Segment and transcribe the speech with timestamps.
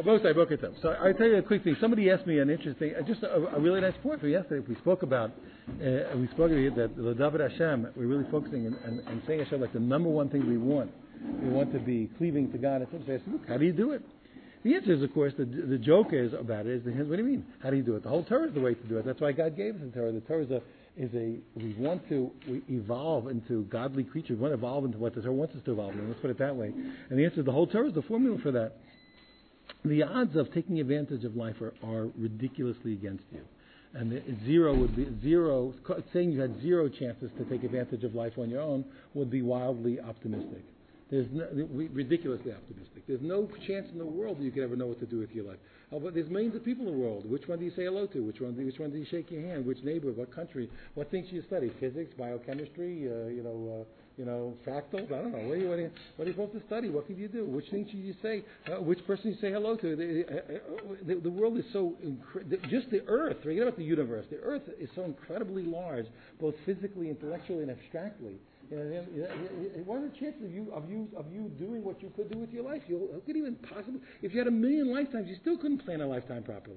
[0.00, 0.82] I.
[0.82, 1.76] So I'll tell you a quick thing.
[1.80, 4.64] Somebody asked me an interesting, uh, just a, a really nice point for yesterday.
[4.66, 7.88] We spoke about, uh, we spoke about that the David Hashem.
[7.96, 10.90] We're really focusing and, saying Hashem like the number one thing we want.
[11.42, 12.82] We want to be cleaving to God.
[12.82, 14.02] And so I said, look, how do you do it?
[14.62, 17.22] The answer is, of course, the, the joke is about it is, the, what do
[17.22, 17.46] you mean?
[17.62, 18.02] How do you do it?
[18.02, 19.06] The whole Torah is the way to do it.
[19.06, 20.12] That's why God gave us the Torah.
[20.12, 20.62] The Torah is a,
[20.96, 24.36] is a we want to we evolve into godly creatures.
[24.36, 26.06] We want to evolve into what the Torah wants us to evolve into.
[26.08, 26.72] Let's put it that way.
[27.08, 28.76] And the answer is the whole Torah is the formula for that.
[29.84, 33.40] The odds of taking advantage of life are, are ridiculously against you.
[33.94, 35.74] And the, zero would be zero.
[36.12, 39.42] Saying you had zero chances to take advantage of life on your own would be
[39.42, 40.64] wildly optimistic.
[41.10, 41.46] There's no,
[41.92, 43.02] ridiculously optimistic.
[43.08, 45.32] There's no chance in the world that you could ever know what to do with
[45.32, 45.58] your life.
[45.90, 47.28] Oh, but there's millions of people in the world.
[47.28, 48.20] Which one do you say hello to?
[48.20, 48.54] Which one?
[48.54, 49.66] Do, which one do you shake your hand?
[49.66, 50.12] Which neighbor?
[50.12, 50.70] What country?
[50.94, 51.72] What things do you study?
[51.80, 53.84] Physics, biochemistry, uh, you know, uh,
[54.20, 55.06] you know, fractals.
[55.06, 55.38] I don't know.
[55.38, 56.90] What are, you, what, are you, what are you supposed to study?
[56.90, 57.46] What can you do?
[57.46, 58.44] Which things should you say?
[58.70, 59.96] Uh, which person you say hello to?
[59.96, 63.38] The, uh, uh, the, the world is so incre- just the Earth.
[63.42, 64.26] Forget about the universe.
[64.28, 66.04] The Earth is so incredibly large,
[66.38, 68.34] both physically, intellectually, and abstractly
[68.70, 69.04] you know,
[69.84, 72.38] what are the chances of you of you of you doing what you could do
[72.38, 72.82] with your life?
[72.86, 76.06] You could even possibly if you had a million lifetimes, you still couldn't plan a
[76.06, 76.76] lifetime properly.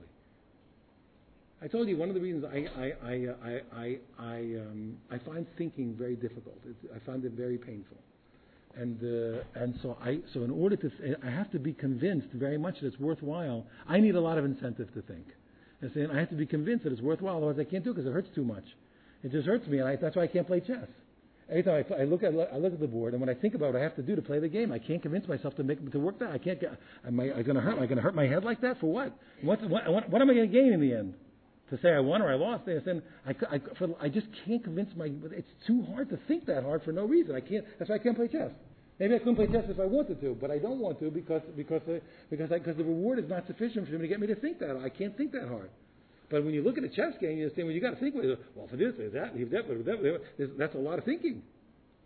[1.64, 5.18] I told you one of the reasons I I I I I, I, um, I
[5.20, 6.58] find thinking very difficult.
[6.68, 7.98] It's, I find it very painful,
[8.76, 10.92] and uh, and so I so in order to
[11.24, 13.66] I have to be convinced very much that it's worthwhile.
[13.88, 15.26] I need a lot of incentive to think.
[15.80, 17.96] And saying I have to be convinced that it's worthwhile, otherwise I can't do it
[17.96, 18.64] because it hurts too much.
[19.24, 20.88] It just hurts me, and I, that's why I can't play chess.
[21.50, 23.56] Every time I, I look at I look at the board, and when I think
[23.56, 25.64] about what I have to do to play the game, I can't convince myself to
[25.64, 26.32] make to work that.
[26.32, 26.78] I can't get.
[27.08, 27.78] Am I, I going to hurt?
[27.78, 28.88] Am I going to hurt my head like that for?
[28.88, 31.14] What, what, what, what am I going to gain in the end?
[31.70, 32.66] To say I won or I lost?
[32.66, 35.10] Then I, I, for, I just can't convince my.
[35.32, 37.36] It's too hard to think that hard for no reason.
[37.36, 37.66] I can't.
[37.80, 38.52] That's why I can't play chess.
[39.00, 41.42] Maybe I couldn't play chess if I wanted to, but I don't want to because
[41.56, 41.82] because
[42.30, 44.78] because because the reward is not sufficient for me to get me to think that.
[44.78, 45.70] I can't think that hard.
[46.30, 48.16] But when you look at a chess game, you understand well, you got to think.
[48.16, 51.42] Well, for this, for that, for that, for that, that's a lot of thinking.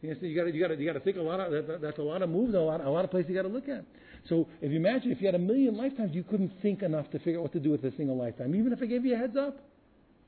[0.02, 1.98] You so you got you got you got to think a lot of that, that's
[1.98, 3.84] a lot of moves, a lot a lot of places you got to look at.
[4.30, 7.20] So if you imagine if you had a million lifetimes, you couldn't think enough to
[7.20, 8.56] figure out what to do with a single lifetime.
[8.56, 9.60] Even if I gave you a heads up,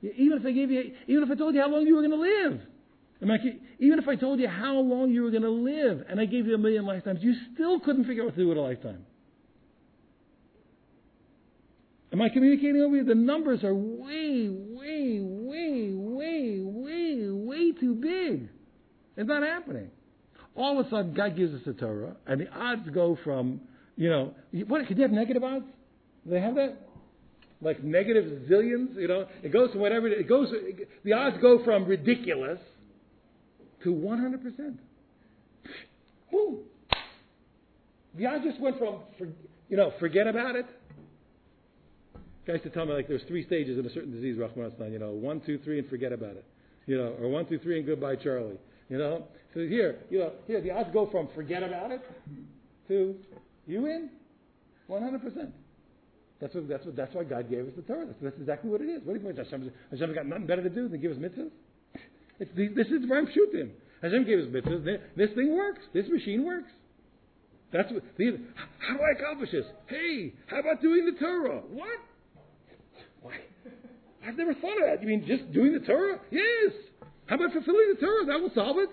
[0.01, 2.11] even if I gave you, even if I told you how long you were going
[2.11, 2.61] to live,
[3.79, 6.47] even if I told you how long you were going to live, and I gave
[6.47, 9.05] you a million lifetimes, you still couldn't figure out what to do with a lifetime.
[12.11, 13.03] Am I communicating over you?
[13.03, 18.49] The numbers are way, way, way, way, way, way too big.
[19.17, 19.91] It's not happening.
[20.55, 23.61] All of a sudden, God gives us the Torah, and the odds go from,
[23.99, 24.33] you know,
[24.67, 25.65] what, could you have negative odds?
[26.25, 26.77] Do they have that?
[27.61, 29.25] Like negative zillions, you know?
[29.43, 30.47] It goes from whatever, it goes,
[31.03, 32.59] the odds go from ridiculous
[33.83, 34.77] to 100%.
[36.31, 36.59] Boom.
[38.15, 39.27] The odds just went from, for,
[39.67, 40.65] you know, forget about it.
[42.47, 45.11] Guys to tell me like there's three stages in a certain disease, Rahman you know,
[45.11, 46.45] one, two, three, and forget about it.
[46.85, 48.59] You know, or one, two, three, and goodbye, Charlie.
[48.87, 49.25] You know?
[49.53, 52.01] So here, you know, here the odds go from forget about it
[52.87, 53.15] to
[53.69, 54.09] you in
[54.89, 55.51] 100%.
[56.41, 58.05] That's what, that's what, that's why God gave us the Torah.
[58.05, 59.01] That's, that's exactly what it is.
[59.03, 59.35] What do you mean?
[59.35, 61.51] Hashem, Hashem got nothing better to do than give us mitzvahs?
[62.39, 63.71] It's the, this is where I'm shooting.
[64.01, 64.99] Hashem gave us mitzvahs.
[65.17, 65.81] This thing works.
[65.93, 66.71] This machine works.
[67.71, 68.39] That's what, the,
[68.79, 69.65] how do I accomplish this?
[69.87, 71.61] Hey, how about doing the Torah?
[71.69, 71.99] What?
[73.21, 73.35] Why?
[74.25, 75.01] I've never thought of that.
[75.01, 76.19] You mean just doing the Torah?
[76.31, 76.73] Yes.
[77.27, 78.25] How about fulfilling the Torah?
[78.25, 78.89] That will solve it.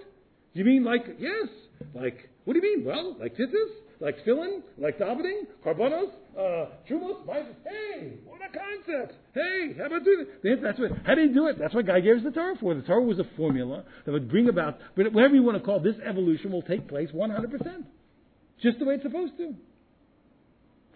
[0.53, 1.49] You mean like, yes.
[1.95, 2.85] Like, what do you mean?
[2.85, 3.86] Well, like tzitzis?
[4.01, 4.63] Like filling?
[4.79, 5.47] Like davening?
[5.65, 6.11] Karbonos?
[6.39, 7.27] Uh, trumos?
[7.65, 9.15] Hey, what a concept.
[9.33, 10.63] Hey, how about doing it?
[10.63, 11.59] That's what, how do you do it?
[11.59, 12.75] That's what God gave us the Torah for.
[12.75, 15.77] The Torah was a formula that would bring about, but whatever you want to call
[15.79, 17.85] it, this evolution will take place 100%.
[18.63, 19.55] Just the way it's supposed to.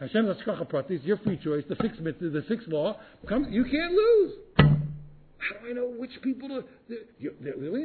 [0.00, 2.99] Hashem's Hashgacha Pratis, your free choice, the fixed mitzvah, the sixth law,
[3.50, 4.32] you can't lose.
[5.40, 6.64] How do I know which people to?
[7.18, 7.32] You,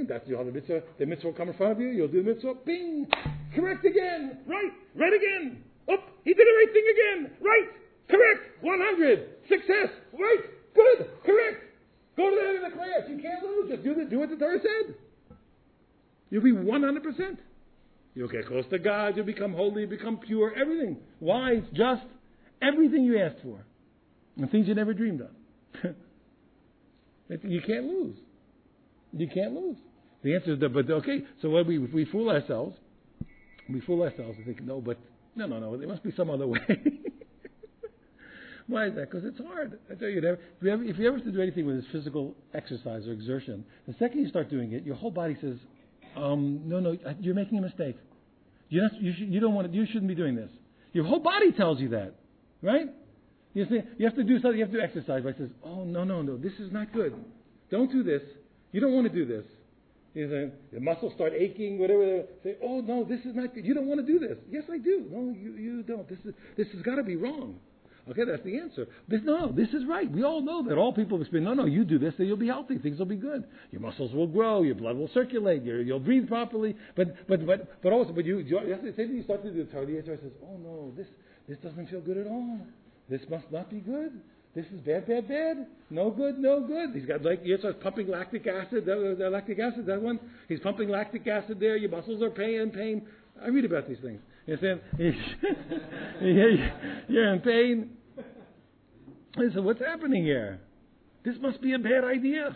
[0.08, 0.84] that's the other mitzvah.
[1.00, 1.88] The mitzvah will come in front of you.
[1.88, 2.54] You'll do the mitzvah.
[2.66, 3.08] Bing,
[3.56, 4.40] correct again.
[4.46, 5.64] Right, right again.
[5.92, 7.32] Up, he did the right thing again.
[7.40, 7.70] Right,
[8.10, 8.62] correct.
[8.62, 9.30] One hundred.
[9.48, 9.90] Success.
[10.14, 10.44] Right,
[10.76, 11.64] good, correct.
[12.18, 13.08] Go to the end of the class.
[13.10, 13.70] You can't lose.
[13.70, 14.96] Just do the, do what the Torah said.
[16.30, 17.40] You'll be one hundred percent.
[18.16, 19.16] You'll get close to God.
[19.16, 19.82] You'll become holy.
[19.82, 20.54] You become pure.
[20.60, 20.98] Everything.
[21.20, 22.04] Wise, just,
[22.62, 23.66] everything you asked for,
[24.38, 25.96] and things you never dreamed of.
[27.30, 28.16] You can't lose.
[29.14, 29.78] You can't lose.
[30.24, 32.76] The answer is that, but okay, so what we, we fool ourselves,
[33.70, 34.98] we fool ourselves and think, no, but,
[35.36, 36.60] no, no, no, there must be some other way.
[38.68, 39.12] Why is that?
[39.12, 39.78] Because it's hard.
[39.92, 43.06] I tell you, if you, ever, if you ever do anything with this physical exercise
[43.06, 45.58] or exertion, the second you start doing it, your whole body says,
[46.18, 47.98] um, no, no, you're making a mistake.
[48.72, 50.50] Not, you, should, you don't want to, you shouldn't be doing this.
[50.94, 52.16] Your whole body tells you that,
[52.64, 52.88] right?
[53.56, 54.60] You see, you have to do something.
[54.60, 55.24] You have to exercise.
[55.24, 57.16] But he says, "Oh no, no, no, this is not good.
[57.72, 58.22] Don't do this.
[58.74, 59.46] You don't want to do this."
[60.14, 62.24] You say, the muscles start aching, whatever.
[62.44, 63.66] Say, "Oh no, this is not good.
[63.66, 65.08] You don't want to do this." Yes, I do.
[65.10, 66.08] No, you, you don't.
[66.08, 67.58] This is this has got to be wrong.
[68.08, 68.88] Okay, that's the answer.
[69.08, 70.12] But no, this is right.
[70.12, 70.78] We all know that.
[70.78, 72.78] All people experience, no, no, you do this, then you'll be healthy.
[72.78, 73.46] Things will be good.
[73.72, 74.62] Your muscles will grow.
[74.62, 75.64] Your blood will circulate.
[75.64, 76.76] you will breathe properly.
[76.96, 79.72] But, but, but, but also, but you, you, same thing you start to do the
[79.72, 81.08] Torah, the answer says, oh no, this,
[81.50, 82.60] this doesn't feel good at all.
[83.10, 84.22] This must not be good.
[84.56, 85.68] This is bad, bad, bad.
[85.90, 86.96] No good, no good.
[86.96, 88.86] He's got like starts pumping lactic acid.
[88.86, 90.20] That, lactic acid, that one.
[90.48, 91.76] He's pumping lactic acid there.
[91.76, 93.06] Your muscles are pain, pain.
[93.44, 94.22] I read about these things.
[94.48, 94.80] You saying
[97.10, 97.90] you're in pain.
[99.38, 100.62] I said, what's happening here?
[101.26, 102.56] This must be a bad idea.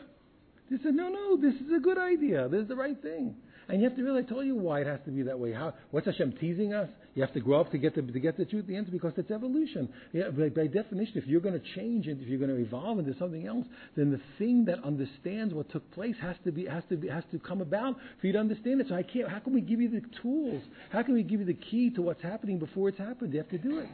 [0.70, 2.48] They said, no, no, this is a good idea.
[2.48, 3.36] This is the right thing.
[3.70, 5.54] And you have to really tell you why it has to be that way.
[5.54, 6.90] How, what's Hashem teasing us?
[7.14, 8.66] You have to grow up to get the, to get the truth.
[8.66, 9.90] The answer because it's evolution.
[10.12, 12.98] Yeah, by, by definition, if you're going to change and if you're going to evolve
[12.98, 16.84] into something else, then the thing that understands what took place has to be has
[16.90, 18.88] to be has to come about for you to understand it.
[18.90, 19.30] So I can't.
[19.30, 20.64] How can we give you the tools?
[20.90, 23.34] How can we give you the key to what's happening before it's happened?
[23.34, 23.90] You have to do it.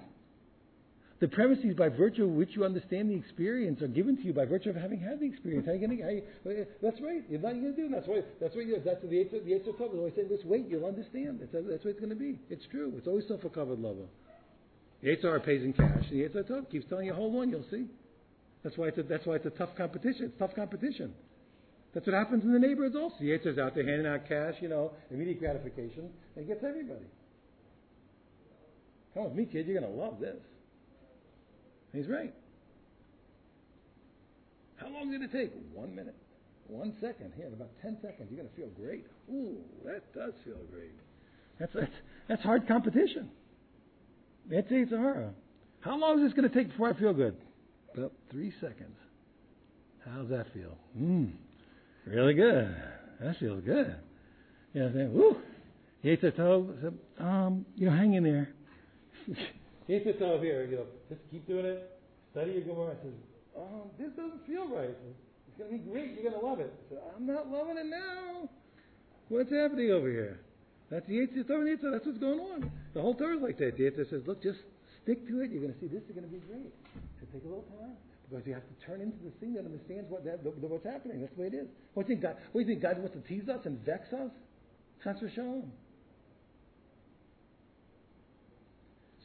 [1.25, 4.45] The premises by virtue of which you understand the experience are given to you by
[4.45, 5.65] virtue of having had the experience.
[5.65, 6.67] How are you going to?
[6.83, 7.23] That's right.
[7.27, 7.89] You're not going to do.
[7.89, 8.21] That's why.
[8.39, 8.61] That's why.
[8.61, 10.67] You, that's the the Yetzer Tov is always saying, "Just wait.
[10.69, 12.37] You'll understand." That's, that's what it's going to be.
[12.51, 12.93] It's true.
[12.95, 14.05] It's always self covered lover.
[15.01, 16.05] The Yetzer pays in cash.
[16.11, 17.87] The Yetzer Tov keeps telling you, "Hold on, you'll see."
[18.61, 20.25] That's why it's a, that's why it's a tough competition.
[20.25, 21.11] It's tough competition.
[21.95, 23.15] That's what happens in the neighborhoods also.
[23.19, 27.09] The Yetzer's out there handing out cash, you know, immediate gratification, and it gets everybody.
[29.15, 29.65] Come with me, kid.
[29.65, 30.37] You're going to love this.
[31.95, 32.33] He's right.
[34.75, 35.51] How long did it take?
[35.73, 36.15] One minute.
[36.67, 37.31] One second.
[37.37, 39.05] Here, about ten seconds, you're going to feel great.
[39.31, 40.91] Ooh, that does feel great.
[41.59, 41.91] That's, that's,
[42.27, 43.29] that's hard competition.
[44.49, 45.31] That's it's a
[45.79, 47.37] How long is this going to take before I feel good?
[47.93, 48.97] About three seconds.
[50.03, 50.77] How's that feel?
[50.99, 51.31] Mmm,
[52.05, 52.75] really good.
[53.21, 53.95] That feels good.
[54.73, 55.37] You know, what I'm saying, woo.
[56.03, 56.93] Yetzer Tov,
[57.23, 58.49] um, you know, hang in there.
[59.87, 60.65] Keep yourself here.
[60.65, 61.99] You know, just keep doing it.
[62.31, 62.95] Study your Gemara.
[62.99, 63.13] I says,
[63.57, 64.91] oh, this doesn't feel right.
[64.91, 66.13] It's going to be great.
[66.19, 66.73] You're going to love it.
[66.73, 68.49] I said, I'm not loving it now.
[69.29, 70.39] What's happening over here?
[70.89, 72.71] That's the Yetzer Tov and That's what's going on.
[72.93, 73.77] The whole Torah is like that.
[73.77, 74.59] The Yetzer says, look, just
[75.01, 75.49] stick to it.
[75.51, 76.69] You're going to see this is going to be great.
[77.21, 77.97] It take a little time
[78.29, 80.85] because you have to turn into the thing that understands what that, the, the, what's
[80.85, 81.21] happening.
[81.21, 81.67] That's the way it is.
[81.93, 82.37] What do you think God?
[82.51, 84.31] What do you think God wants to tease us and vex us?
[85.03, 85.69] Chas v'shalom.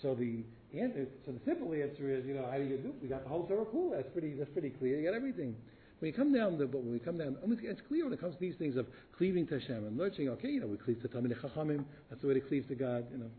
[0.02, 0.44] So the
[0.78, 2.94] answer, so the simple answer is, you know, how do you do?
[3.02, 3.90] We got the whole Torah cool.
[3.90, 4.34] That's pretty.
[4.34, 4.98] That's pretty clear.
[4.98, 5.54] You got everything.
[5.98, 8.34] When you come down, the, but when we come down, it's clear when it comes
[8.34, 8.86] to these things of
[9.18, 10.30] cleaving to Hashem and lurching.
[10.30, 11.84] Okay, you know, we cleave to Talmidei Chachamim.
[12.08, 13.04] That's the way to cleave to God.
[13.12, 13.30] You know,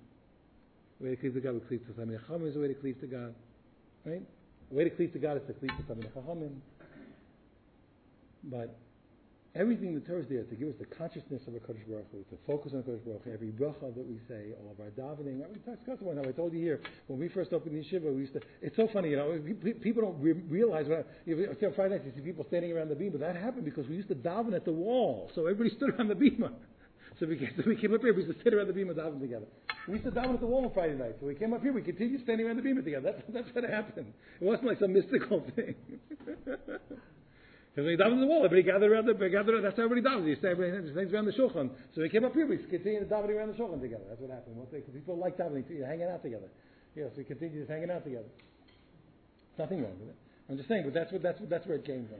[0.99, 2.75] the way to cleave to God, we cleave to Talmidei Chachamim is the way to
[2.75, 3.33] cleave to God,
[4.05, 4.21] right?
[4.69, 6.57] The way to cleave to God is to cleave to Talmidei Chachamim.
[8.43, 8.77] But
[9.53, 12.37] Everything the Torah is there to give us the consciousness of a Baruch Hu, to
[12.47, 15.43] focus on Kodesh Baruch Hu, every bracha that we say, all of our davening.
[15.51, 16.17] We discussed one.
[16.19, 18.39] I told you here when we first opened the yeshiva, we used to.
[18.61, 19.37] It's so funny, you know.
[19.81, 22.89] People don't re- realize when I, you know, Friday nights you see people standing around
[22.89, 25.69] the beam, but that happened because we used to daven at the wall, so everybody
[25.75, 26.45] stood around the beam.
[27.19, 28.89] So we, came, so we came up here, we used to sit around the beam
[28.89, 29.47] and daven together.
[29.85, 31.17] We used to daven at the wall on Friday night.
[31.19, 33.11] So we came up here, we continued standing around the beam together.
[33.11, 34.13] That's, that's what happened.
[34.39, 35.75] It wasn't like some mystical thing.
[37.71, 40.27] Because when he davened the wall, everybody gathered around the, gathered, that's how everybody davened.
[40.27, 41.71] He stayed things around the shulchan.
[41.95, 44.03] So he came up here, we continued davening around the shulchan together.
[44.09, 44.57] That's what happened.
[44.57, 46.51] One thing, people like davening, hanging out together.
[46.95, 48.27] Yes, we continued hanging out together.
[49.57, 50.15] Nothing wrong with it.
[50.49, 52.19] I'm just saying, but that's what, that's what, that's where it came from.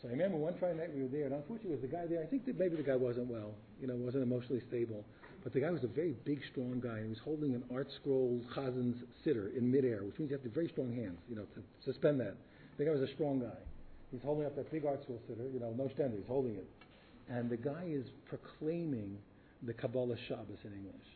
[0.00, 2.22] So I remember one Friday night we were there, and unfortunately, was the guy there.
[2.22, 5.04] I think that maybe the guy wasn't well, you know, wasn't emotionally stable.
[5.44, 7.88] But the guy was a very big, strong guy, and he was holding an art
[8.00, 11.36] scroll Chazin's siddur in midair, which means you have to have very strong hands, you
[11.36, 12.34] know, to suspend that.
[12.78, 13.60] The guy was a strong guy.
[14.12, 16.68] He's holding up that big ArtScroll siddur, you know, no standard, he's holding it.
[17.28, 19.18] And the guy is proclaiming
[19.62, 21.08] the Kabbalah Shabbos in English.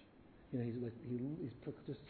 [0.53, 2.01] You know, he's, like, he, he's just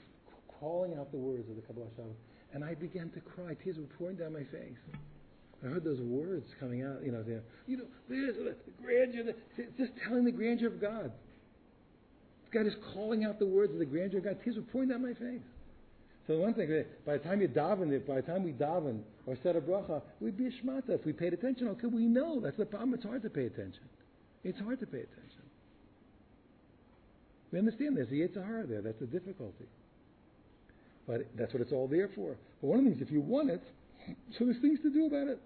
[0.58, 2.16] calling out the words of the Kabbalah Shabbos.
[2.52, 3.54] And I began to cry.
[3.62, 4.78] Tears were pouring down my face.
[5.62, 7.42] I heard those words coming out, you know, there.
[7.66, 11.12] You know, there's the grandeur, the, just telling the grandeur of God.
[12.52, 14.38] God is calling out the words of the grandeur of God.
[14.42, 15.44] Tears were pouring down my face.
[16.26, 19.36] So one thing, eh, by the time you daven, by the time we daven or
[19.42, 21.68] set a bracha, we'd be a shmata if we paid attention.
[21.68, 22.94] Okay, we know that's the problem.
[22.94, 23.82] It's hard to pay attention.
[24.44, 25.42] It's hard to pay attention.
[27.52, 28.80] We understand there's a Yetzirah there.
[28.80, 29.66] That's the difficulty.
[31.06, 32.36] But that's what it's all there for.
[32.60, 33.62] But one of the things, if you want it,
[34.38, 35.40] so there's things to do about it.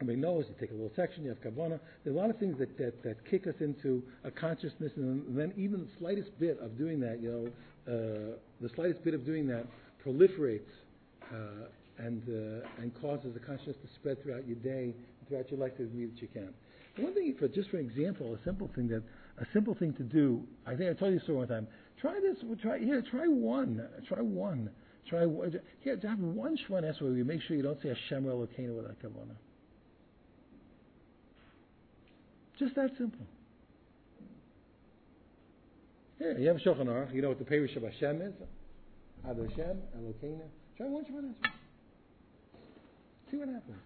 [0.00, 1.80] Everybody knows you take a little section, you have kavanah.
[2.04, 5.52] There's a lot of things that, that, that kick us into a consciousness, and then
[5.56, 7.48] even the slightest bit of doing that, you know,
[7.88, 9.66] the slightest bit of doing that
[10.04, 10.60] proliferates
[11.32, 11.68] uh,
[11.98, 14.94] and uh, and causes the consciousness to spread throughout your day,
[15.28, 16.52] throughout your life to the degree that you can.
[16.96, 19.02] one thing, for just for example, a simple thing that
[19.40, 20.42] a simple thing to do.
[20.66, 21.68] I think I told you story one time.
[22.00, 22.36] Try this.
[22.62, 23.02] Try here.
[23.10, 23.82] Try one.
[24.08, 24.70] Try one.
[25.08, 25.26] Try
[25.80, 25.98] here.
[26.02, 29.36] Have one Esrei where you make sure you don't say Hashem or Elokeinu without kavanah.
[32.58, 33.24] Just that simple.
[36.18, 37.14] Here, you have a Shulchan Aruch.
[37.14, 38.32] You know what the Perish of Hashem is?
[39.28, 40.40] Ad Hashem, Elokeinu.
[40.76, 41.50] Try one Esrei.
[43.30, 43.76] See what happens.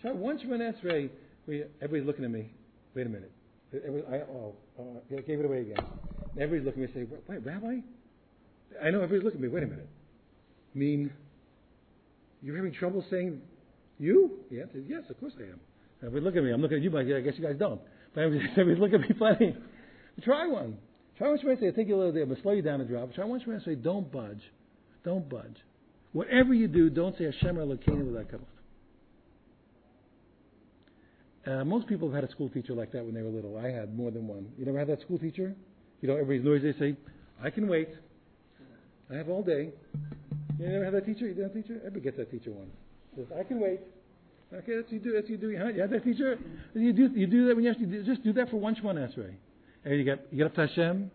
[0.00, 1.10] Try one Shemon Esrei.
[1.80, 2.50] Everybody's looking at me.
[2.94, 3.32] Wait a minute.
[3.72, 5.84] I, oh, uh, I gave it away again.
[6.40, 7.80] Everybody's looking at me and say, wait, Rabbi?
[8.82, 9.48] I know everybody's looking at me.
[9.48, 9.88] Wait a minute.
[10.74, 11.10] Mean,
[12.42, 13.40] you're having trouble saying
[13.98, 14.38] you?
[14.50, 15.60] The answer is yes, of course I am.
[16.00, 16.52] Everybody look at me.
[16.52, 17.80] I'm looking at you, but I guess you guys don't.
[18.14, 19.56] But everybody's looking at me plenty.
[20.24, 20.78] Try one.
[21.16, 23.12] Try one Shemay say, I think you'll, I'm slow you down a drop.
[23.14, 24.42] Try one Shemay say, don't budge.
[25.04, 25.56] Don't budge.
[26.12, 28.42] Whatever you do, don't say Hashem Elokeinu without kavanah.
[31.46, 33.56] Uh, most people have had a school teacher like that when they were little.
[33.56, 34.48] I had more than one.
[34.58, 35.54] You never had that school teacher?
[36.00, 36.72] You know, everybody's noisy.
[36.72, 36.96] They say,
[37.42, 37.88] I can wait.
[39.10, 39.70] I have all day.
[40.58, 41.26] You never had that teacher?
[41.26, 41.76] You did that teacher?
[41.76, 42.70] Everybody gets that teacher once.
[43.16, 43.80] Says, I can wait.
[44.52, 45.12] Okay, that's you do.
[45.12, 45.50] That's you do.
[45.50, 46.38] You had that teacher.
[46.74, 47.10] You do.
[47.14, 49.34] You do that when you have to do, just do that for one shmon esrei.
[49.84, 51.10] And you get you get up to Hashem.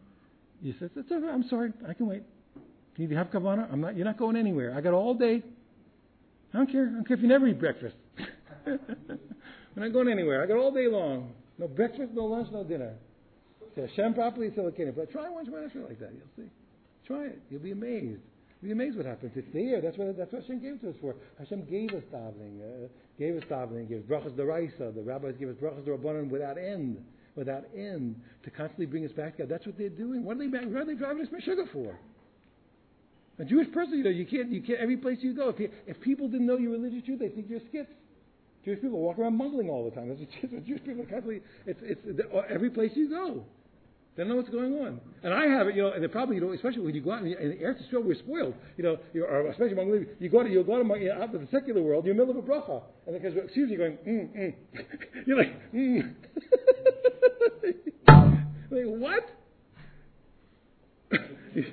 [0.62, 1.28] You say, "It's okay.
[1.28, 1.74] I'm sorry.
[1.88, 2.24] I can wait.
[2.96, 3.72] Can you have kavanah?
[3.72, 3.96] I'm not.
[3.96, 4.74] You're not going anywhere.
[4.76, 5.44] I got all day.
[6.54, 6.88] I don't care.
[6.88, 7.96] I don't care if you never eat breakfast.
[8.68, 8.80] I'm
[9.76, 10.44] not going anywhere.
[10.44, 11.34] I got all day long.
[11.58, 12.94] No breakfast, no lunch, no dinner.
[13.76, 14.90] Say Hashem properly, it's okay.
[14.96, 16.12] But try one shmon esrei like that.
[16.14, 16.52] You'll see.
[17.08, 17.42] Try it.
[17.50, 18.22] You'll be amazed.
[18.62, 19.32] You'll be amazed what happens.
[19.36, 19.82] It's there.
[19.82, 21.16] That's what that's what Hashem gave to us for.
[21.40, 22.62] Hashem gave us davening.
[22.62, 23.90] Uh, gave us davening.
[23.90, 24.94] Gave brachas deraisa.
[24.94, 27.04] The rabbis gave us brachas derabbanan without end
[27.36, 29.50] without end to constantly bring us back to God.
[29.50, 30.24] That's what they're doing.
[30.24, 31.98] What are they, what are they driving us sugar for?
[33.40, 35.70] A Jewish person, you know, you can't, you can't, every place you go, if, you,
[35.88, 37.90] if people didn't know your religious truth, they think you're skits.
[38.64, 40.10] Jewish people walk around mumbling all the time.
[40.10, 40.22] That's
[40.52, 43.44] what Jewish people constantly, it's, it's every place you go.
[44.16, 45.02] They don't know what's going on.
[45.24, 47.14] And I have it, you know, and they probably, you know, especially when you go
[47.14, 48.54] out in, in Eretz Yisrael, we're spoiled.
[48.78, 51.24] You know, you or especially among the you go to, you go to, you know,
[51.24, 52.84] out to the secular world, you're in the middle of a bracha.
[53.08, 54.54] And because, excuse me, going, mm, mm.
[55.26, 56.14] you're like, mm.
[58.70, 59.30] like, what?
[61.56, 61.66] you,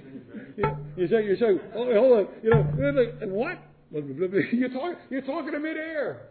[0.97, 3.59] you, say, you say, oh, hold on, you know, like, what?
[3.93, 6.29] You're talking, you're talking in midair.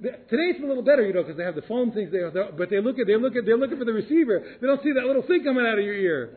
[0.00, 2.68] Today it's a little better, you know, because they have the phone things there, but
[2.68, 4.44] they look at, they look at, they're looking for the receiver.
[4.60, 6.36] They don't see that little thing coming out of your ear.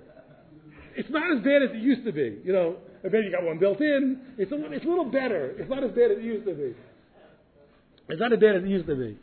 [0.95, 2.77] It's not as bad as it used to be, you know.
[3.03, 4.19] I bet you got one built in.
[4.37, 5.55] It's a, it's a little better.
[5.57, 6.75] It's not as bad as it used to be.
[8.09, 9.17] It's not as bad as it used to be.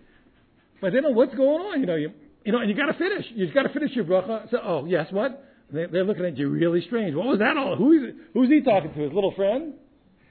[0.80, 1.96] But they know what's going on, you know.
[1.96, 2.12] You,
[2.44, 3.26] you know, and you got to finish.
[3.34, 4.50] You got to finish your bracha.
[4.50, 5.44] So, oh, yes, what?
[5.72, 7.14] They, are looking at you really strange.
[7.14, 7.74] What was that all?
[7.76, 9.00] Who's who's he talking to?
[9.00, 9.74] His little friend?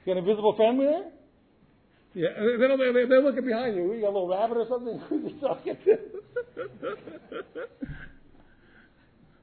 [0.04, 1.02] He Got an invisible friend with him?
[2.16, 3.92] Yeah, they, they, they're looking behind you.
[3.92, 5.00] You got a little rabbit or something?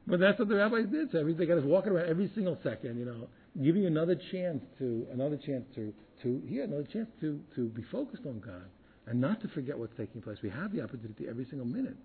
[0.05, 1.11] But that's what the rabbis did.
[1.11, 3.27] So they got us walking around every single second, you know,
[3.63, 7.83] giving you another chance to, another chance to, to, yeah, another chance to, to be
[7.89, 8.65] focused on God
[9.07, 10.37] and not to forget what's taking place.
[10.43, 11.95] We have the opportunity every single minute.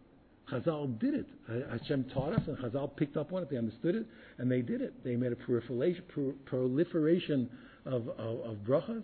[0.49, 1.27] Chazal did it.
[1.71, 3.51] Hashem taught us, and Chazal picked up on it.
[3.51, 4.07] They understood it,
[4.39, 4.95] and they did it.
[5.03, 6.05] They made a proliferation,
[6.47, 7.51] proliferation
[7.85, 9.03] of, of, of brachas,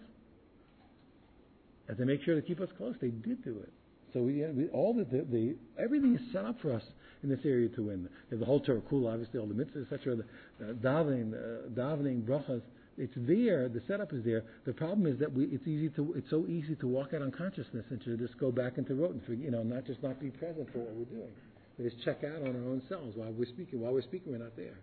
[1.89, 2.95] and to make sure to keep us close.
[3.01, 3.73] They did do it.
[4.13, 6.83] So we, we all the, the, the, everything is set up for us
[7.23, 8.09] in this area to win.
[8.31, 10.17] There's the whole Torah cool, obviously, all the mitzvahs, etc.
[10.17, 12.63] The uh, davening, uh, davening, brachas.
[12.97, 13.69] It's there.
[13.69, 14.45] The setup is there.
[14.67, 17.33] The problem is that we, it's easy to, it's so easy to walk out on
[17.33, 20.31] consciousness and to just go back into rote and you know, not just not be
[20.31, 21.33] present for what we're doing.
[21.77, 23.81] We just check out on our own selves while we're speaking.
[23.81, 24.79] While we're speaking, we're not there,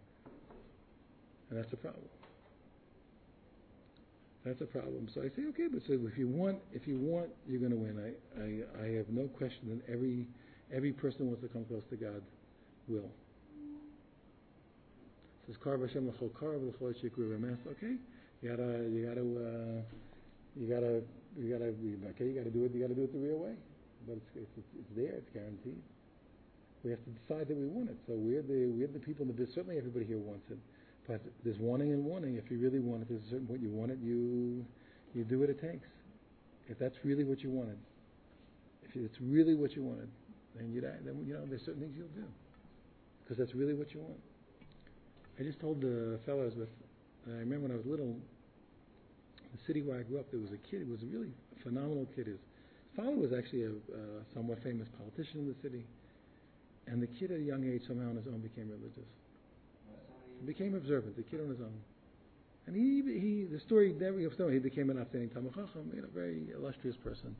[1.49, 2.03] and that's the problem.
[4.43, 5.07] That's a problem.
[5.13, 7.77] So I say, okay, but so if you want, if you want, you're going to
[7.77, 8.01] win.
[8.01, 8.09] I,
[8.41, 10.25] I, I have no question that every,
[10.73, 12.21] every person who wants to come close to God
[12.87, 13.05] will.
[15.45, 17.37] It says, "Kar Hashem l'chol kar v'l'chol shikru
[17.69, 17.97] Okay,
[18.41, 19.81] you gotta, you gotta, uh,
[20.57, 21.01] you gotta,
[21.37, 21.73] you gotta,
[22.17, 22.73] okay, you gotta do it.
[22.73, 23.53] You gotta do it the real way.
[24.07, 25.21] But it's, it's, it's there.
[25.21, 25.77] It's guaranteed.
[26.83, 27.97] We have to decide that we want it.
[28.07, 29.29] So we're the, we're the people.
[29.29, 30.57] in That certainly everybody here wants it.
[31.07, 32.35] But there's wanting and wanting.
[32.35, 34.65] If you really want it, there's a certain point you want it, you
[35.13, 35.87] you do what it takes.
[36.67, 37.77] If that's really what you wanted,
[38.83, 40.09] if it's really what you wanted,
[40.55, 42.27] then you then you know there's certain things you'll do
[43.23, 44.19] because that's really what you want.
[45.39, 46.69] I just told the fellows with
[47.27, 48.15] I remember when I was little,
[49.51, 50.81] the city where I grew up, there was a kid.
[50.85, 51.29] He was a really
[51.61, 52.27] phenomenal kid.
[52.27, 52.39] His
[52.95, 55.85] father was actually a uh, somewhat famous politician in the city,
[56.87, 59.09] and the kid at a young age somehow on his own became religious
[60.45, 61.79] became observant, the kid on his own.
[62.67, 66.01] And he, he the story never gets no, he became an outstanding Talmid Chacham, you
[66.01, 67.35] know, very illustrious person.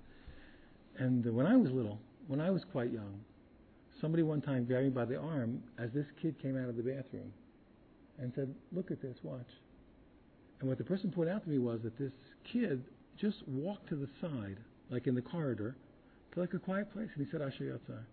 [0.97, 3.21] And when I was little, when I was quite young,
[3.99, 6.83] somebody one time grabbed me by the arm as this kid came out of the
[6.83, 7.31] bathroom
[8.19, 9.47] and said, Look at this, watch.
[10.59, 12.11] And what the person pointed out to me was that this
[12.51, 12.83] kid
[13.17, 14.57] just walked to the side,
[14.89, 15.75] like in the corridor,
[16.33, 18.03] to like a quiet place, and he said, Asher Yatzar.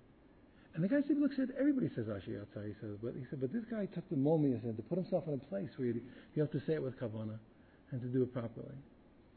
[0.75, 2.67] And the guy said, look, said, everybody says Asher Yatzar.
[2.67, 5.25] He said, but he said, but this guy took the moment and to put himself
[5.27, 6.01] in a place where you,
[6.37, 7.39] have to say it with kavana
[7.91, 8.77] and to do it properly.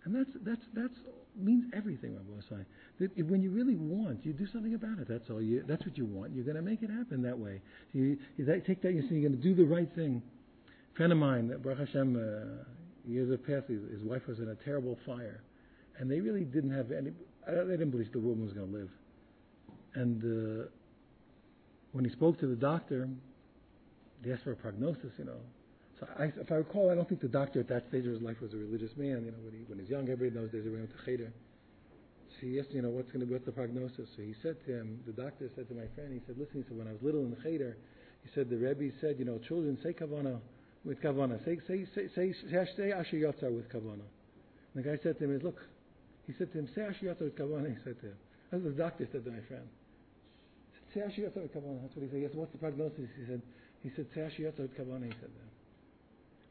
[0.04, 0.98] And that's that's that's
[1.36, 2.66] means everything, Rabbi Osai.
[3.00, 5.08] That if, when you really want, you do something about it.
[5.08, 5.42] That's all.
[5.42, 6.34] You, that's what you want.
[6.34, 7.62] You're going to make it happen that way.
[7.94, 8.94] You, you take that.
[8.94, 10.22] You say you're going to do the right thing.
[10.94, 12.64] A friend of mine, Baruch Hashem, uh,
[13.10, 13.68] years have passed.
[13.70, 15.42] His, his wife was in a terrible fire,
[16.00, 17.12] and they really didn't have any.
[17.48, 18.90] They didn't believe the woman was going to live.
[19.94, 20.70] And uh,
[21.92, 23.10] when he spoke to the doctor,
[24.24, 25.12] they asked for a prognosis.
[25.18, 25.42] You know,
[26.00, 28.22] so I, if I recall, I don't think the doctor at that stage of his
[28.22, 29.24] life was a religious man.
[29.26, 31.32] You know, when, he, when he's young, everybody knows there's a to cheder.
[32.40, 34.10] So he asked, you know, what's going to be what's the prognosis?
[34.16, 36.64] So he said to him, the doctor said to my friend, he said, listen, he
[36.68, 37.78] said, when I was little in the cheder,
[38.24, 40.40] he said the Rebbe said, you know, children say kavana
[40.86, 42.94] with kavana, say say say say say, say
[43.52, 44.08] with kavana.
[44.74, 45.60] And the guy said to him, look,
[46.26, 47.70] he said to him, say asher with kavana.
[47.70, 48.18] He said to him,
[48.50, 49.68] that's what the doctor said to my friend.
[50.94, 51.82] Say asher yotzar with kavana.
[51.82, 52.20] That's what he said.
[52.20, 53.08] He said, what's the prognosis?
[53.16, 53.42] He said,
[53.84, 55.06] he said, say asher yotzar with kavana.
[55.06, 55.52] He said that.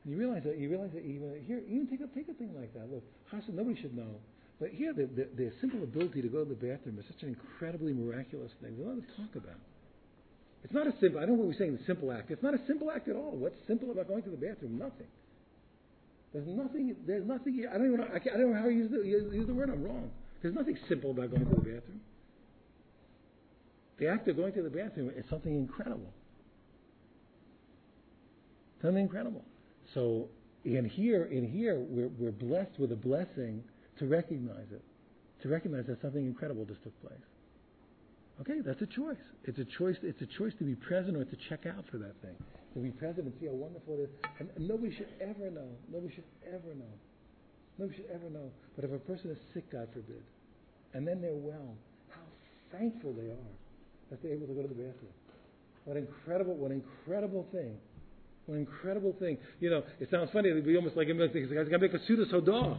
[0.04, 2.56] And you realize that you realize that even here, even take a take a thing
[2.56, 2.88] like that.
[2.88, 4.16] Look, Hassan, nobody should know,
[4.58, 7.36] but here the, the, the simple ability to go to the bathroom is such an
[7.36, 8.76] incredibly miraculous thing.
[8.76, 9.60] There's a lot to talk about.
[10.64, 11.20] It's not a simple.
[11.20, 11.76] I don't know what we're saying.
[11.76, 12.30] The simple act.
[12.30, 13.32] It's not a simple act at all.
[13.32, 14.78] What's simple about going to the bathroom?
[14.78, 15.08] Nothing.
[16.32, 16.96] There's nothing.
[17.06, 17.64] There's nothing.
[17.68, 18.08] I don't even know.
[18.12, 19.70] I, I don't know how to use the, use the word.
[19.70, 20.10] I'm wrong.
[20.42, 22.00] There's nothing simple about going to the bathroom.
[24.00, 26.10] The act of going to the bathroom is something incredible.
[28.80, 29.44] Something incredible.
[29.92, 30.28] So
[30.64, 33.62] in here, in here, we're, we're blessed with a blessing
[33.98, 34.82] to recognize it,
[35.42, 37.20] to recognize that something incredible just took place.
[38.40, 39.20] Okay, that's a choice.
[39.44, 39.96] It's a choice.
[40.02, 42.36] It's a choice to be present or to check out for that thing.
[42.72, 44.10] To be present and see how wonderful it is.
[44.38, 45.68] And, and nobody should ever know.
[45.92, 46.94] Nobody should ever know.
[47.76, 48.50] Nobody should ever know.
[48.76, 50.22] But if a person is sick, God forbid,
[50.94, 51.76] and then they're well,
[52.08, 52.22] how
[52.72, 53.52] thankful they are
[54.10, 55.14] that they're able to go to the bathroom.
[55.84, 57.76] What incredible, what incredible thing
[58.50, 59.38] what incredible thing.
[59.60, 60.50] You know, it sounds funny.
[60.50, 62.78] It'd be almost like, he's got to make a suda sodah.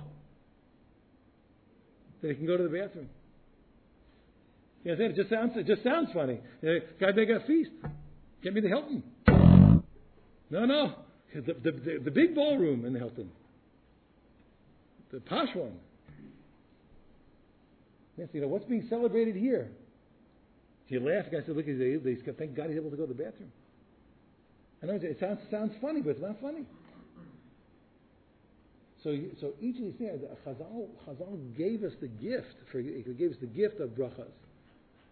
[2.21, 3.07] That he can go to the bathroom.
[4.83, 6.41] You know, it just sounds, it just sounds funny.
[6.61, 7.71] Guy make a feast.
[8.43, 9.03] Get me the Hilton.
[10.49, 10.95] No, no.
[11.33, 13.31] The, the, the, the big ballroom in the Hilton.
[15.13, 15.73] The posh one.
[18.17, 19.71] Yes, you know, what's being celebrated here?
[20.91, 21.31] You laughed.
[21.31, 21.79] Guy said, look, he's,
[22.37, 23.51] thank God he's able to go to the bathroom.
[24.83, 26.65] I know it sounds sounds funny, but it's not funny.
[29.01, 32.55] So, so each of these things, Chazal, Chazal gave us the gift.
[32.71, 34.27] For, he gave us the gift of brachas.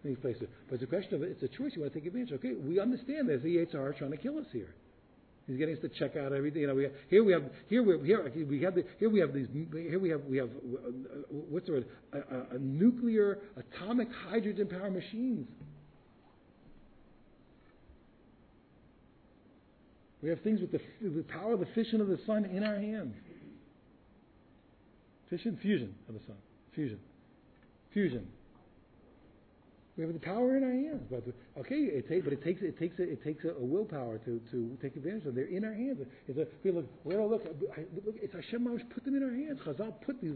[0.04, 0.48] In these places.
[0.68, 1.72] But it's a question of it's a choice.
[1.74, 2.32] You want to take advantage.
[2.34, 4.74] Okay, we understand there's the Yitzhar trying to kill us here.
[5.46, 6.62] He's getting us to check out everything.
[6.62, 9.32] You know, we here we have here we here we have the, here we have
[9.34, 10.88] these here we have we have uh,
[11.50, 15.48] what's the word a, a, a nuclear atomic hydrogen power machines
[20.22, 22.76] We have things with the, the power of the fission of the sun in our
[22.76, 23.14] hands.
[25.30, 26.36] Fission, fusion of the sun.
[26.74, 26.98] Fusion.
[27.92, 28.26] Fusion.
[29.96, 31.02] We have the power in our hands.
[31.10, 31.24] But
[31.60, 34.40] okay, it take, but it takes it takes a, it takes a, a, willpower to,
[34.50, 35.34] to take advantage of.
[35.34, 35.36] Them.
[35.36, 35.98] They're in our hands.
[36.26, 37.44] It's a, we look, well, look,
[37.76, 39.60] I, look, it's Hashem put them in our hands.
[39.64, 40.34] Chazal put these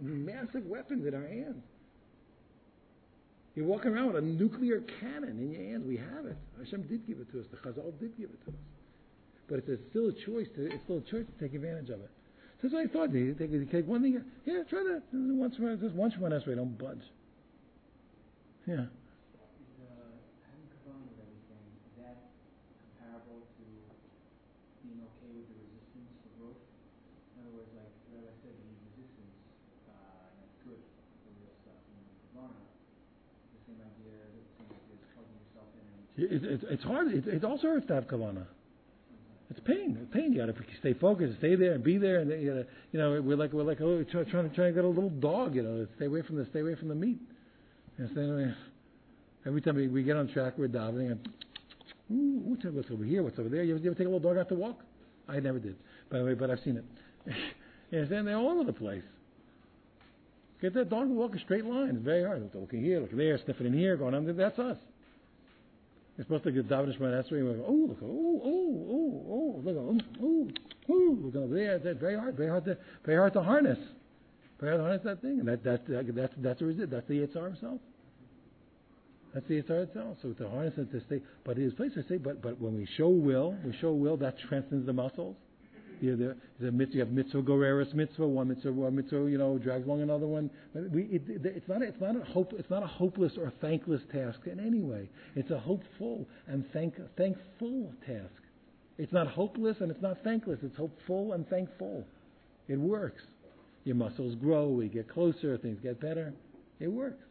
[0.00, 1.62] massive weapons in our hands.
[3.54, 5.84] You're walking around with a nuclear cannon in your hands.
[5.86, 6.36] We have it.
[6.58, 7.46] Hashem did give it to us.
[7.50, 8.56] The Chazal did give it to us.
[9.52, 12.08] But it's still a choice to it's still a choice to take advantage of it.
[12.64, 13.12] So that's what I thought.
[13.12, 14.16] You take, you take one thing.
[14.46, 15.60] Yeah, try that once.
[15.60, 16.54] Just once from one way.
[16.56, 17.04] Don't budge.
[18.64, 18.72] Yeah.
[18.72, 18.88] It, it,
[30.48, 30.80] it's good
[31.20, 32.00] for the real stuff in
[32.32, 32.56] Kavana.
[33.52, 34.48] The same idea is
[35.12, 36.72] plugging yourself in.
[36.72, 37.12] It's hard.
[37.12, 38.46] It, it also hurts to have kavana.
[39.62, 39.98] It's pain.
[40.00, 40.32] It's pain.
[40.32, 42.20] You got to stay focused, stay there, and be there.
[42.20, 44.72] And you, gotta, you know, we're like we're like oh, trying trying to try to
[44.72, 45.54] get a little dog.
[45.54, 47.18] You know, stay away from the stay away from the meat.
[47.98, 48.54] And stay away.
[49.46, 51.28] Every time we, we get on track, we're davening and
[52.10, 53.22] ooh, what's over here?
[53.22, 53.62] What's over there?
[53.62, 54.80] You ever, you ever take a little dog out to walk?
[55.28, 55.76] I never did,
[56.10, 56.84] by the way, but I've seen it.
[57.92, 59.02] and then they're all over the place.
[60.60, 61.96] Get that dog to walk a straight line.
[61.96, 62.48] It's very hard.
[62.54, 64.36] Looking here, looking there, sniffing in here, going on.
[64.36, 64.78] That's us.
[66.16, 69.11] You're supposed to get davening Shemona Esrei and go, oh, look, oh, oh, oh,
[69.64, 70.48] look, oh, oh.
[70.90, 71.18] Ooh, ooh.
[71.22, 71.78] we're going there.
[71.78, 72.36] That's very hard.
[72.36, 73.78] Very hard to very hard to harness.
[74.60, 75.40] Very hard to harness that thing.
[75.40, 76.90] And that that, that that's that's a resist.
[76.90, 77.80] That's the Yitzhar himself.
[79.34, 80.18] That's the Yitzhar itself.
[80.22, 81.22] So to harness it to stay.
[81.44, 82.18] But his place I say.
[82.18, 84.16] But but when we show will, we show will.
[84.16, 85.36] That strengthens the muscles.
[86.00, 89.38] You, know, the, the mitzvah, you have mitzvah goreres mitzvah, one mitzvah, one mitzvah, you
[89.38, 90.50] know, drags along another one.
[90.74, 94.40] We, it, it's not, it's not a hope, it's not a hopeless or thankless task
[94.46, 95.08] in any way.
[95.36, 98.41] It's a hopeful and thank, thankful task.
[99.02, 100.60] It's not hopeless and it's not thankless.
[100.62, 102.04] It's hopeful and thankful.
[102.68, 103.20] It works.
[103.82, 104.68] Your muscles grow.
[104.68, 105.58] We get closer.
[105.58, 106.32] Things get better.
[106.78, 107.24] It works.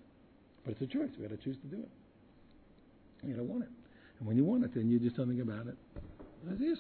[0.65, 1.07] But it's a choice.
[1.17, 1.89] We got to choose to do it.
[3.25, 3.69] You don't want it.
[4.19, 5.77] And when you want it, then you do something about it.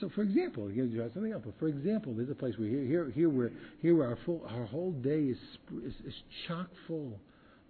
[0.01, 1.43] So, for example, here's something else.
[1.45, 3.51] But for example, there's a place where here, here, here, where
[3.81, 5.37] here, our full, our whole day is
[5.85, 6.15] is, is
[6.49, 7.17] chock full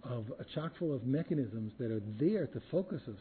[0.04, 3.20] of uh, chock full of mechanisms that are there to focus us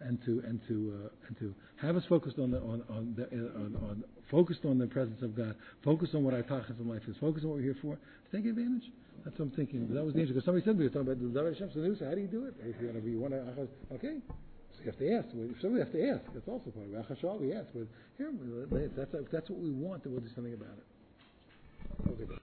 [0.00, 3.24] and to and to uh, and to have us focused on the on on, the,
[3.30, 7.02] on, on focused on the presence of God, focused on what our tachlis in life
[7.08, 7.98] is, focused on what we're here for.
[8.32, 8.90] Take advantage.
[9.24, 9.92] That's what I'm thinking.
[9.92, 10.32] That was the answer.
[10.32, 12.54] Because somebody said we were talking about the David Hashem how do you do it?
[12.64, 13.32] If you, want to, be one,
[13.92, 14.16] okay.
[14.72, 15.28] So you have to ask.
[15.34, 17.40] If somebody has to ask, that's also part of it.
[17.40, 17.68] We ask.
[17.74, 17.84] But
[18.16, 18.32] here,
[18.96, 20.86] that's, that's what we want, then we'll do something about it.
[22.16, 22.32] Okay.